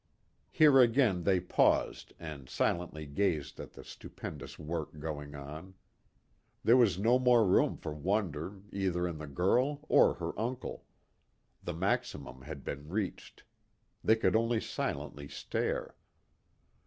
Here 0.49 0.79
again 0.79 1.25
they 1.25 1.39
paused 1.39 2.13
and 2.19 2.49
silently 2.49 3.05
gazed 3.05 3.59
at 3.59 3.73
the 3.73 3.83
stupendous 3.83 4.57
work 4.57 4.97
going 4.97 5.35
on. 5.35 5.75
There 6.63 6.75
was 6.75 6.97
no 6.97 7.19
more 7.19 7.45
room 7.45 7.77
for 7.77 7.93
wonder 7.93 8.61
either 8.71 9.07
in 9.07 9.19
the 9.19 9.27
girl 9.27 9.81
or 9.87 10.15
her 10.15 10.31
uncle. 10.39 10.85
The 11.61 11.75
maximum 11.75 12.41
had 12.41 12.63
been 12.63 12.89
reached. 12.89 13.43
They 14.03 14.15
could 14.15 14.35
only 14.35 14.59
silently 14.59 15.27
stare. 15.27 15.93